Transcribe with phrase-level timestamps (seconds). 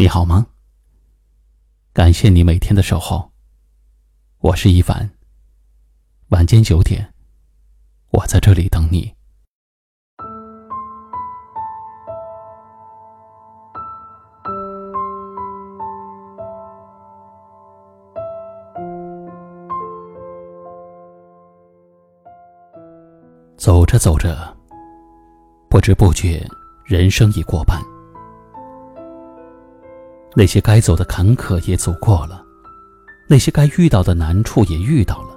[0.00, 0.46] 你好吗？
[1.92, 3.32] 感谢你每天的守候。
[4.38, 5.10] 我是一凡。
[6.28, 7.12] 晚间九点，
[8.10, 9.12] 我在这里等你。
[23.56, 24.56] 走着走着，
[25.68, 26.48] 不知不觉，
[26.84, 27.82] 人生已过半。
[30.38, 32.46] 那些该走的坎坷也走过了，
[33.28, 35.36] 那些该遇到的难处也遇到了，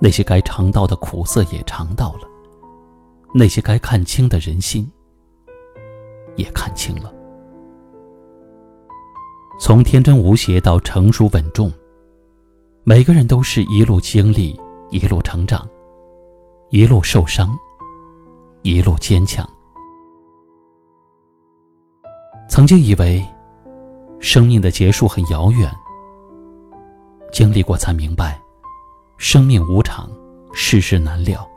[0.00, 2.20] 那些该尝到的苦涩也尝到了，
[3.34, 4.90] 那些该看清的人心
[6.36, 7.12] 也看清了。
[9.60, 11.70] 从天真无邪到成熟稳重，
[12.84, 15.68] 每个人都是一路经历，一路成长，
[16.70, 17.54] 一路受伤，
[18.62, 19.46] 一路坚强。
[22.48, 23.22] 曾经以为。
[24.20, 25.70] 生命的结束很遥远，
[27.32, 28.40] 经历过才明白，
[29.16, 30.10] 生命无常，
[30.52, 31.48] 世事难料，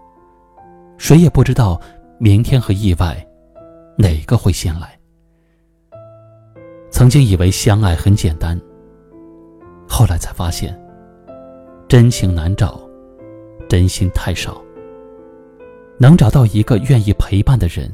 [0.97, 1.79] 谁也不知道
[2.19, 3.25] 明天和意外
[3.97, 4.97] 哪个会先来。
[6.91, 8.59] 曾经以为相爱很简单，
[9.89, 10.79] 后来才发现，
[11.87, 12.79] 真情难找，
[13.67, 14.61] 真心太少。
[15.97, 17.91] 能找到一个愿意陪伴的人，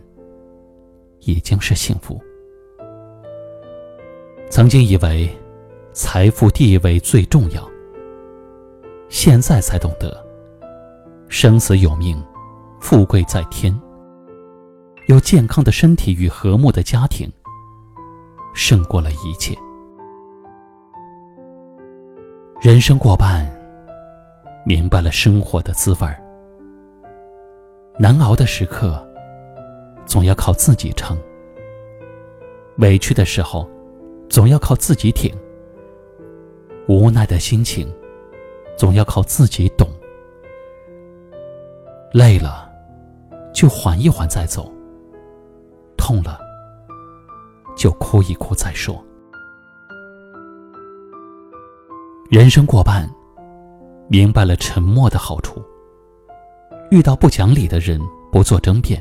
[1.22, 2.22] 已经是幸福。
[4.50, 5.30] 曾经以为
[5.92, 7.70] 财富地位最重要，
[9.09, 10.26] 现在才懂得
[11.28, 12.22] 生死有命，
[12.80, 13.78] 富贵在天。
[15.08, 17.30] 有健康的身体与和睦的家庭，
[18.53, 19.56] 胜过了一切。
[22.62, 23.45] 人生过半，
[24.66, 26.22] 明白了生活的滋味儿。
[28.00, 29.06] 难熬的时刻，
[30.06, 31.18] 总要靠自己撑；
[32.78, 33.70] 委屈的时候，
[34.30, 35.33] 总要靠自己挺，
[36.88, 37.92] 无奈的心情，
[38.78, 39.89] 总要靠自己懂。
[42.13, 42.69] 累了，
[43.53, 44.72] 就缓一缓再走；
[45.97, 46.40] 痛了，
[47.75, 49.03] 就哭一哭再说。
[52.30, 53.09] 人生过半，
[54.09, 55.62] 明白了沉默的好处。
[56.91, 58.00] 遇到不讲理的人，
[58.31, 59.00] 不做争辩；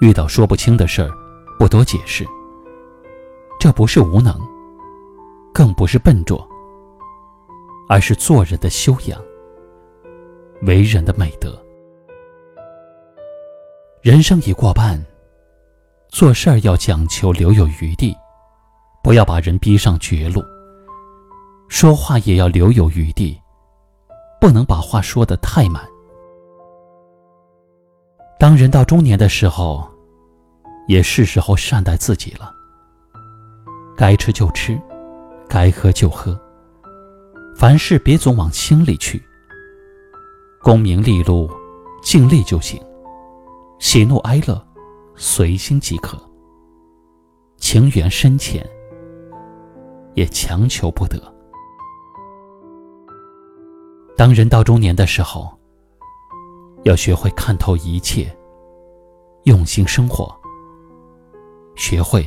[0.00, 1.10] 遇到说不清的事儿，
[1.58, 2.26] 不多解释。
[3.64, 4.38] 这不是无能，
[5.50, 6.46] 更不是笨拙，
[7.88, 9.18] 而是做人的修养，
[10.64, 11.58] 为人的美德。
[14.02, 15.02] 人生已过半，
[16.10, 18.14] 做事儿要讲求留有余地，
[19.02, 20.44] 不要把人逼上绝路。
[21.70, 23.40] 说话也要留有余地，
[24.38, 25.82] 不能把话说的太满。
[28.38, 29.90] 当人到中年的时候，
[30.86, 32.52] 也是时候善待自己了。
[33.96, 34.80] 该吃就吃，
[35.48, 36.38] 该喝就喝。
[37.56, 39.22] 凡事别总往心里去。
[40.60, 41.50] 功名利禄，
[42.02, 42.80] 尽力就行；
[43.78, 44.60] 喜怒哀乐，
[45.14, 46.18] 随心即可。
[47.56, 48.66] 情缘深浅，
[50.14, 51.18] 也强求不得。
[54.16, 55.48] 当人到中年的时候，
[56.84, 58.36] 要学会看透一切，
[59.44, 60.34] 用心生活，
[61.76, 62.26] 学会。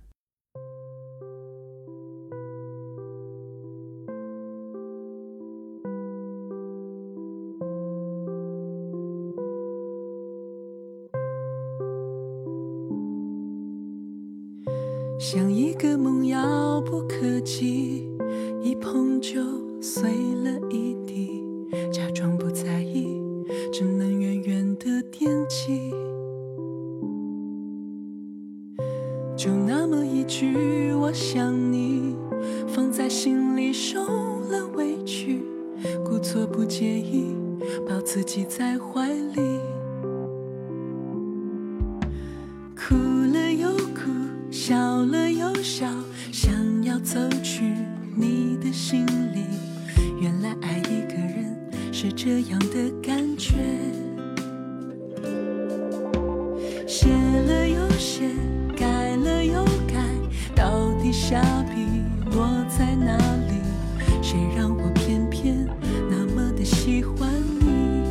[15.23, 18.09] 像一个梦遥不可及，
[18.59, 19.39] 一碰就
[19.79, 21.43] 碎了一地，
[21.93, 23.05] 假装不在意，
[23.71, 25.91] 只能远远的惦记。
[29.37, 32.15] 就那么一句我想你，
[32.67, 35.43] 放在心里受了委屈，
[36.03, 37.35] 故作不介意，
[37.87, 39.80] 抱自己在怀里。
[52.23, 53.55] 这样的感觉
[56.87, 58.29] 写了又写
[58.77, 59.95] 改了又改
[60.55, 61.41] 到底下
[61.73, 61.81] 笔
[62.29, 63.17] 落在哪
[63.49, 63.55] 里？
[64.21, 65.67] 谁让我偏偏
[66.11, 67.27] 那么的喜欢
[67.59, 68.03] 你？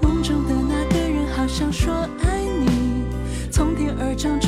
[0.00, 1.92] 梦中的那个人好想说
[2.22, 3.02] 爱你
[3.50, 4.38] 从天而降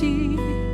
[0.00, 0.69] 记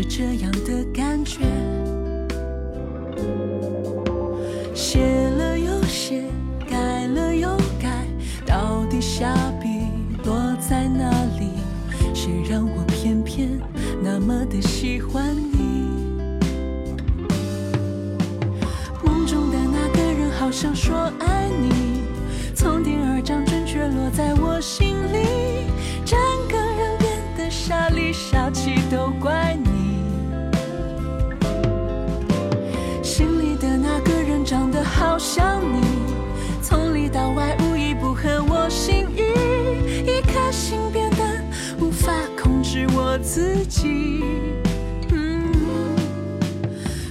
[0.00, 1.40] 是这样的感觉。
[4.74, 6.24] 写了又写，
[6.66, 8.06] 改了又改，
[8.46, 9.68] 到底下笔
[10.24, 11.50] 落在哪里？
[12.14, 13.50] 谁让我偏偏
[14.02, 15.90] 那么的喜欢你。
[19.04, 22.00] 梦中的那个人好像说爱你，
[22.54, 23.39] 从天而降。
[43.32, 44.24] 自己。
[45.12, 45.52] 嗯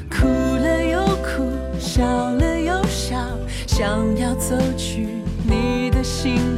[0.09, 1.49] 哭了又哭
[1.79, 3.17] 笑了又笑
[3.65, 5.07] 想要走去
[5.47, 6.48] 你的心。